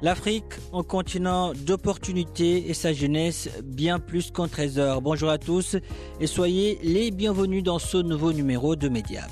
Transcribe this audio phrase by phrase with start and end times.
[0.00, 5.02] L'Afrique, un continent d'opportunités et sa jeunesse bien plus qu'un trésor.
[5.02, 5.76] Bonjour à tous
[6.20, 9.30] et soyez les bienvenus dans ce nouveau numéro de Mediap.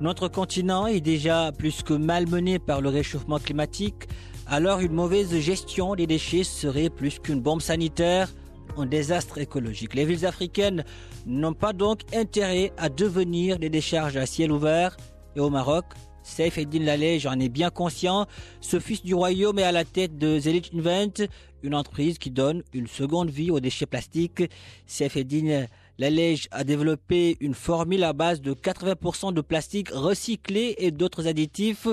[0.00, 4.06] Notre continent est déjà plus que malmené par le réchauffement climatique,
[4.46, 8.32] alors une mauvaise gestion des déchets serait plus qu'une bombe sanitaire,
[8.76, 9.94] un désastre écologique.
[9.94, 10.84] Les villes africaines
[11.26, 14.96] n'ont pas donc intérêt à devenir des décharges à ciel ouvert
[15.34, 15.84] et au Maroc,
[16.26, 18.26] Saif Eddin Lalej, j'en ai bien conscient,
[18.60, 21.28] ce fils du royaume est à la tête de Zelit Invent,
[21.62, 24.42] une entreprise qui donne une seconde vie aux déchets plastiques.
[24.86, 25.66] Saif Eddin
[25.98, 31.86] Lalej a développé une formule à base de 80% de plastique recyclé et d'autres additifs,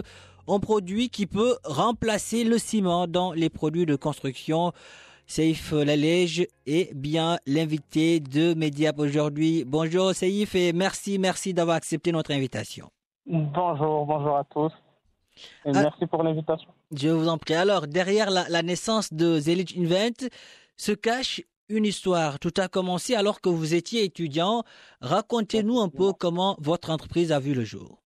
[0.47, 4.73] un produit qui peut remplacer le ciment dans les produits de construction.
[5.27, 9.63] Saïf Lalej est bien l'invité de Mediap aujourd'hui.
[9.63, 12.89] Bonjour Saïf et merci, merci d'avoir accepté notre invitation.
[13.25, 14.71] Bonjour, bonjour à tous.
[15.65, 15.83] Et Ah.
[15.83, 16.69] merci pour l'invitation.
[16.91, 17.53] Je vous en prie.
[17.55, 20.29] Alors, derrière la, la naissance de Zelich Invent
[20.75, 22.37] se cache une histoire.
[22.39, 24.63] Tout a commencé alors que vous étiez étudiant.
[25.01, 27.97] Racontez-nous un peu comment votre entreprise a vu le jour.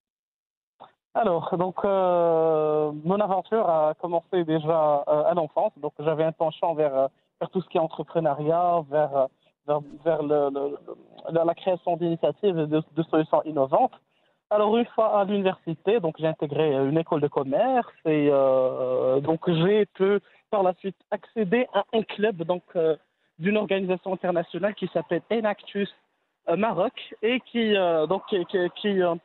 [1.15, 5.73] Alors, donc, euh, mon aventure a commencé déjà euh, à l'enfance.
[5.77, 7.07] Donc, j'avais un penchant vers, euh,
[7.41, 9.27] vers tout ce qui est entrepreneuriat, vers,
[9.67, 10.77] vers, vers le, le-
[11.31, 13.93] le- la création d'initiatives et de, de solutions innovantes.
[14.49, 19.41] Alors, une fois à l'université, donc j'ai intégré une école de commerce et euh, donc
[19.49, 20.19] j'ai pu
[20.49, 22.95] par la suite accéder à un club donc euh,
[23.39, 25.93] d'une organisation internationale qui s'appelle Enactus
[26.49, 29.15] euh, Maroc et qui euh, donc qui, qui, qui, euh,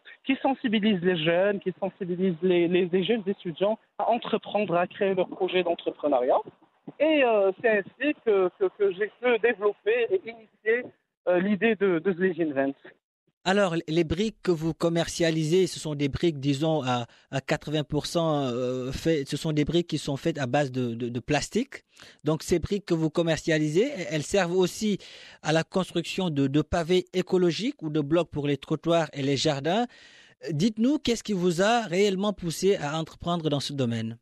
[0.43, 5.63] sensibilise les jeunes, qui sensibilise les, les, jeunes étudiants à entreprendre, à créer leur projet
[5.63, 6.41] d'entrepreneuriat.
[6.99, 7.23] Et
[7.61, 10.85] c'est ainsi que, que, que j'ai pu développer et initier
[11.29, 12.75] l'idée de, de The Invent.
[13.45, 18.19] Alors, les briques que vous commercialisez, ce sont des briques, disons, à, à 80%,
[18.53, 21.85] euh, ce sont des briques qui sont faites à base de, de- de plastique.
[22.23, 24.99] Donc, ces briques que vous commercialisez, elles servent aussi
[25.43, 29.37] à la construction de, de pavés écologiques ou de blocs pour les trottoirs et les
[29.37, 29.87] jardins.
[30.53, 34.19] Dites-nous, qu'est-ce qui vous a réellement poussé à entreprendre dans ce domaine?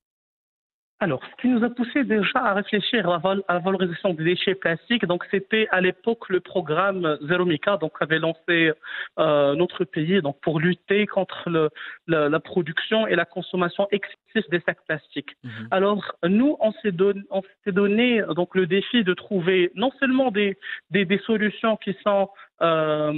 [1.03, 4.13] Alors, ce qui nous a poussé déjà à réfléchir à la, val- à la valorisation
[4.13, 8.73] des déchets plastiques, donc c'était à l'époque le programme Zero Mica, donc avait lancé
[9.19, 11.71] euh, notre pays donc pour lutter contre le-
[12.07, 15.33] le- la production et la consommation excessive des sacs plastiques.
[15.71, 17.23] Alors, nous, on s'est donné,
[17.67, 20.59] donné donc le défi de trouver non seulement des,
[20.91, 22.29] des, des solutions qui sont
[22.61, 23.15] euh,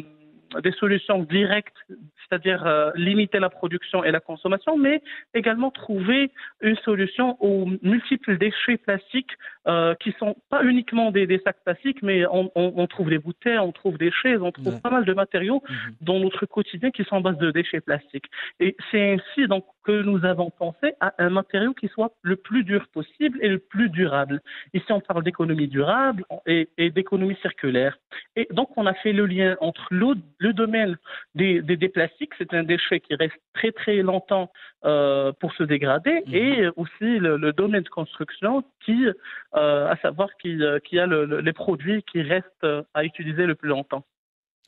[0.60, 5.02] des solutions directes, c'est-à-dire euh, limiter la production et la consommation, mais
[5.34, 6.30] également trouver
[6.60, 9.32] une solution aux multiples déchets plastiques
[9.68, 13.18] euh, qui sont pas uniquement des, des sacs plastiques, mais on, on- on trouve des
[13.18, 14.80] bouteilles, on trouve des chaises, on trouve Ouais.
[14.80, 15.94] pas mal de matériaux Mhm.
[16.00, 18.26] dans notre quotidien qui sont en base de déchets plastiques.
[18.60, 22.62] Et c'est ainsi donc que nous avons pensé à un matériau qui soit le plus
[22.64, 24.40] dur possible et le plus durable.
[24.74, 27.98] Ici, on parle d'économie durable et, et d'économie circulaire.
[28.36, 30.96] Et donc, on a fait le lien entre le domaine
[31.34, 34.50] des, des, des plastiques, c'est un déchet qui reste très très longtemps
[34.84, 36.34] euh, pour se dégrader, Mhm.
[36.34, 39.06] et aussi le, le domaine de construction qui,
[39.54, 43.46] à savoir qui, euh, qui a le- le- les produits qui restent euh, à utiliser
[43.46, 44.04] le plus longtemps.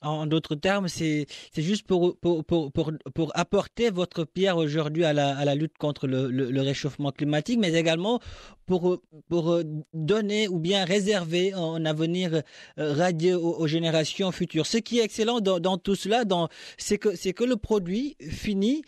[0.02, 1.26] En d'autres termes, c'est
[1.56, 6.06] juste pour, pour, pour, pour, apporter votre pierre aujourd'hui à la, à la lutte contre
[6.06, 8.20] le, le, réchauffement climatique, mais également
[8.66, 9.00] pour,
[9.30, 9.62] pour euh,
[9.94, 12.42] donner ou bien réserver un avenir
[12.78, 14.66] euh, radieux aux, générations futures.
[14.66, 16.24] Ce qui est excellent dans, tout cela,
[16.76, 18.82] c'est que, que le produit fini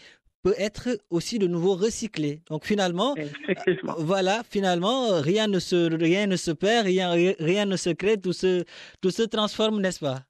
[0.46, 2.38] peut être aussi de nouveau recyclé.
[2.48, 3.94] Donc finalement, Effectivement.
[3.98, 7.10] voilà, finalement, rien ne se, rien ne se perd, rien,
[7.40, 8.62] rien ne se crée, tout se,
[9.02, 10.20] tout se transforme, n'est-ce pas?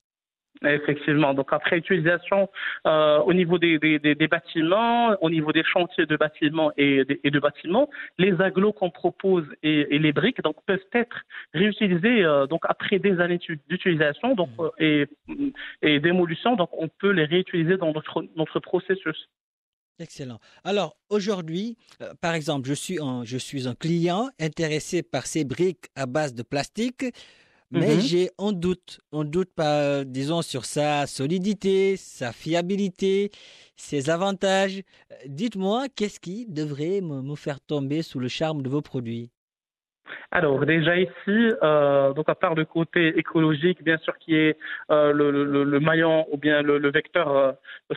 [0.64, 1.34] Effectivement.
[1.34, 2.48] Donc après utilisation
[2.86, 7.30] euh, au niveau des, des, des, bâtiments, au niveau des chantiers de bâtiments et, et
[7.30, 11.18] de bâtiments, les aglos qu'on propose et, et, les briques donc peuvent être
[11.52, 13.38] réutilisés euh, donc après des années
[13.68, 15.06] d'utilisation donc euh, et,
[15.82, 19.28] et d'émolution donc on peut les réutiliser dans notre notre processus.
[19.98, 20.38] Excellent.
[20.62, 25.44] Alors aujourd'hui, euh, par exemple, je suis un je suis un client intéressé par ces
[25.44, 27.04] briques à base de plastique
[27.70, 28.00] mais mm-hmm.
[28.00, 33.32] j'ai un doute, un doute pas, disons, sur sa solidité, sa fiabilité,
[33.76, 34.82] ses avantages.
[35.26, 39.30] Dites-moi, qu'est-ce qui devrait me, faire tomber sous le charme de vos produits?
[40.30, 41.10] Alors déjà ici,
[41.62, 44.56] euh, donc à part le côté écologique, bien sûr qui est
[44.90, 47.52] euh, le, le, le, maillon ou bien le, le vecteur euh,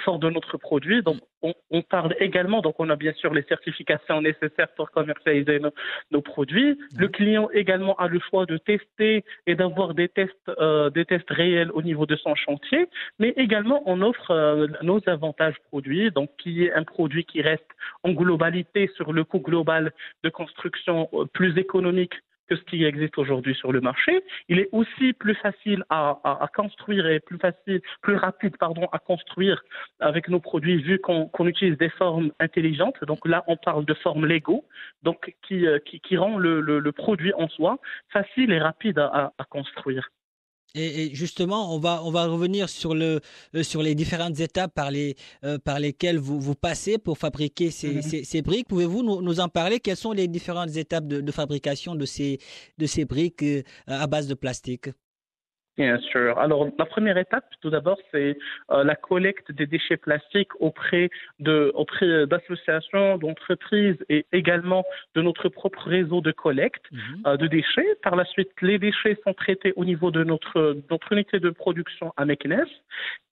[0.05, 1.01] fort de notre produit.
[1.01, 5.59] Donc on, on, parle également, donc on a bien sûr les certifications nécessaires pour commercialiser
[5.59, 5.71] nos,
[6.11, 6.77] nos produits.
[6.97, 10.51] Le client également a le choix de tester et d'avoir des tests,
[10.93, 12.87] des tests réels au niveau de son chantier,
[13.19, 17.63] mais également on offre nos avantages produits, donc qui est un produit qui reste
[18.03, 23.55] en globalité sur le coût global de construction plus économique que ce qui existe aujourd'hui
[23.55, 24.23] sur le marché.
[24.47, 29.61] Il est aussi plus facile à, construire et plus facile, plus rapide, pardon, à construire
[29.99, 33.03] avec nos produits vu qu'on qu utilise des formes intelligentes.
[33.03, 34.65] Donc là, on parle de formes Lego,
[35.03, 35.79] donc qui, euh,
[36.17, 37.77] rend le, produit en soi
[38.11, 40.09] facile et rapide à construire.
[40.75, 43.21] Et, justement, on va, on va revenir sur, le,
[43.55, 47.71] euh, sur les différentes étapes par, les, euh, par lesquelles vous, vous passez pour fabriquer
[47.71, 48.01] ces, mmh.
[48.03, 48.67] ces, ces briques.
[48.67, 49.79] Pouvez-vous nous, nous, en parler?
[49.79, 52.37] Quelles sont les différentes étapes de, de fabrication de ces,
[52.77, 54.89] de ces briques euh, à base de plastique?
[55.79, 56.37] Bien sûr.
[56.37, 58.37] Alors, la première étape, tout d'abord, c'est
[58.69, 61.09] euh, la collecte des déchets plastiques auprès
[61.39, 64.83] de, auprès d'associations, d'entreprises et également
[65.15, 66.97] de notre propre réseau de collecte mmh.
[67.27, 67.95] euh, de déchets.
[68.03, 72.13] Par la suite, les déchets sont traités au niveau de notre, notre unité de production
[72.17, 72.65] à Meknes.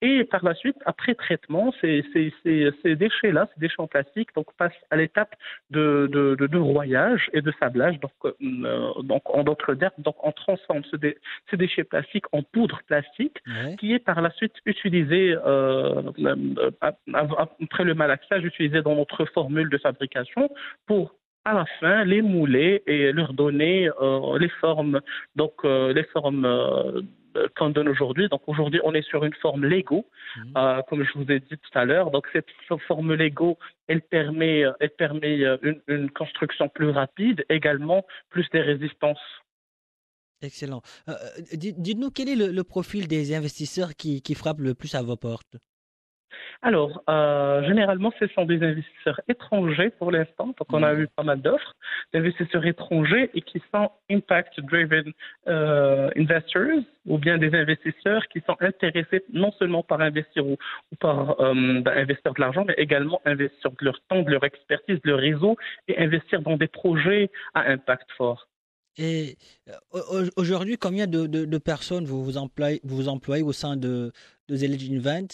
[0.00, 4.30] Et par la suite, après traitement, ces, ces, ces, ces déchets-là, ces déchets en plastique,
[4.34, 5.34] donc passent à l'étape
[5.68, 8.00] de, de, de, de, broyage et de sablage.
[8.00, 10.82] Donc, euh, donc en d'autres termes, donc on transforme
[11.50, 13.76] ces déchets plastiques en en poudre plastique ouais.
[13.78, 19.68] qui est par la suite utilisée euh, euh après le malaxage utilisé dans notre formule
[19.68, 20.50] de fabrication
[20.86, 21.14] pour
[21.44, 25.00] à la fin les mouler et leur donner euh, les formes
[25.36, 26.44] donc euh, les formes
[27.36, 28.28] euh, qu'on donne aujourd'hui.
[28.28, 30.06] Donc aujourd'hui, on est sur une forme Lego,
[30.36, 30.40] mmh.
[30.56, 32.10] euh, comme je vous ai dit tout à l'heure.
[32.10, 32.48] Donc cette
[32.86, 39.20] forme Lego, elle permet, elle permet une, une, construction plus rapide, également plus des résistances
[40.42, 40.82] Excellent.
[41.08, 41.14] Euh,
[41.52, 45.16] Dites-nous quel est le, le, profil des investisseurs qui, qui frappent le plus à vos
[45.16, 45.56] portes?
[46.62, 50.46] Alors, euh, généralement, ce sont des investisseurs étrangers pour l'instant.
[50.46, 51.74] Donc, on a eu pas mal d'offres
[52.12, 55.12] d'investisseurs étrangers et qui sont impact-driven
[55.46, 60.56] euh, investors ou bien des investisseurs qui sont intéressés non seulement par investir ou,
[60.92, 64.44] ou par euh, ben, investir de l'argent, mais également investir de leur temps, de leur
[64.44, 65.56] expertise, de leur réseau
[65.86, 68.47] et investir dans des projets à impact fort.
[68.98, 69.36] Et
[70.36, 74.12] aujourd'hui, combien de, de, de, personnes vous vous employez, vous, vous employez au sein de,
[74.48, 75.28] de The Legend Event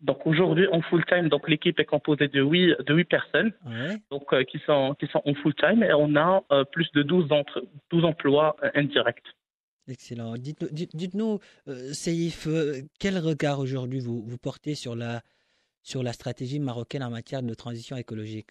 [0.00, 3.96] donc aujourd'hui en full time, donc l'équipe est composée de huit de huit personnes, ouais.
[4.10, 7.02] donc euh, qui sont qui sont en full time et on a euh, plus de
[7.02, 9.22] 12 entre 12 emplois euh, indirects.
[9.88, 10.36] Excellent.
[10.36, 11.38] Dites-nous, dites, dites-nous
[11.68, 12.46] euh, Seif,
[13.00, 15.22] quel regard aujourd'hui vous, vous portez sur la
[15.82, 18.50] sur la stratégie marocaine en matière de transition écologique?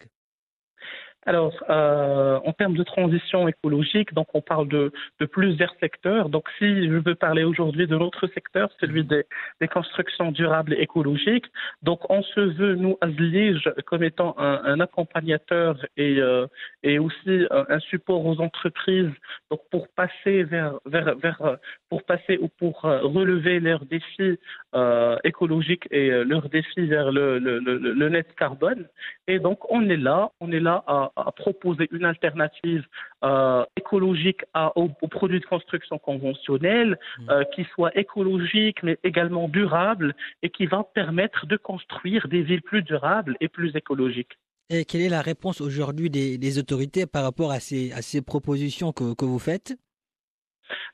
[1.28, 4.90] Alors, euh, en termes de transition écologique, donc on parle de,
[5.20, 6.30] de, plusieurs secteurs.
[6.30, 9.24] Donc, si je veux parler aujourd'hui de notre secteur, celui des,
[9.60, 11.44] des, constructions durables et écologiques,
[11.82, 16.46] donc on se veut, nous, à Zlige, comme étant un, un accompagnateur et, euh,
[16.82, 19.12] et aussi un, un, support aux entreprises
[19.50, 21.58] donc pour passer vers, vers, vers
[21.90, 24.38] pour passer ou pour euh, relever leurs défis
[24.74, 28.86] euh, écologiques et euh, leurs défis vers le, le, le net carbone.
[29.26, 32.84] Et donc, on est là, on est là à à, proposer une alternative
[33.24, 37.30] euh, écologique à, aux, aux, produits de construction conventionnels, mmh.
[37.30, 42.62] euh, qui soit écologique mais également durable et qui va permettre de construire des villes
[42.62, 44.38] plus durables et plus écologiques.
[44.70, 48.20] Et quelle est la réponse aujourd'hui des, des, autorités par rapport à ces, à ces
[48.20, 49.76] propositions que, que vous faites?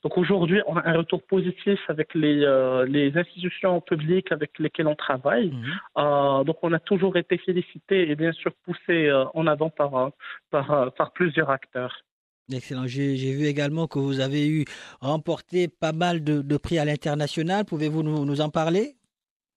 [0.04, 4.86] Donc aujourd'hui, on a un retour positif avec les, euh, les institutions publiques avec lesquelles
[4.86, 5.50] on travaille.
[5.50, 5.64] Mmh.
[5.96, 10.12] Euh, donc on a toujours été félicité et bien sûr poussé euh, en avant par,
[10.50, 12.04] par, par plusieurs acteurs.
[12.52, 12.86] Excellent.
[12.86, 14.66] J'ai vu également que vous avez eu
[15.00, 17.64] remporté pas mal de, de prix à l'international.
[17.64, 18.96] Pouvez-vous nous, nous, en parler?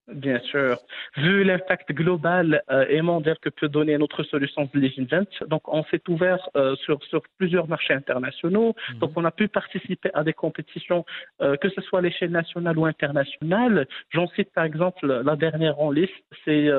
[0.08, 0.78] Bien sûr.
[1.18, 5.84] Vu l'impact global euh, et mondial que peut donner notre solution de Invent, donc on
[5.86, 8.74] s'est ouvert euh, sur, sur plusieurs marchés internationaux.
[8.94, 9.00] Mhm.
[9.00, 11.06] Donc on a pu participer à des compétitions,
[11.42, 13.86] euh, que ce soit à l'échelle nationale ou internationale.
[14.12, 16.14] J'en cite par exemple la dernière en liste,
[16.46, 16.70] c'est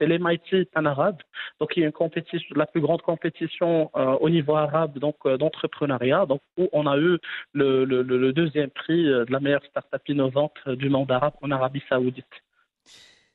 [0.00, 1.18] l'MIT Pan Arabe,
[1.60, 6.24] donc il y a une compétition, la plus grande compétition au niveau arabe donc d'entrepreneuriat,
[6.26, 7.18] donc où on a eu
[7.52, 11.82] le, le, le deuxième prix de la meilleure start-up innovante du monde arabe en Arabie
[11.88, 12.24] Saoudite.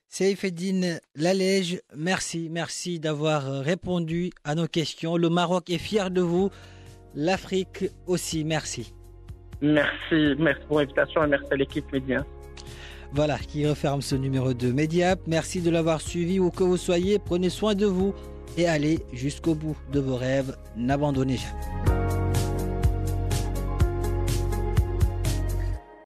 [0.10, 5.18] Seifeddine Lalège, merci, merci d'avoir répondu à nos questions.
[5.18, 6.50] Le Maroc est fier de vous,
[7.14, 8.94] l'Afrique aussi, merci.
[9.62, 12.26] Merci, merci pour l'invitation et merci à l'équipe Média.
[13.14, 15.20] Voilà qui referme ce numéro de Mediap.
[15.28, 17.20] Merci de l'avoir suivi où que vous soyez.
[17.20, 18.14] Prenez soin de vous
[18.58, 20.56] et allez jusqu'au bout de vos rêves.
[20.76, 21.97] N'abandonnez jamais.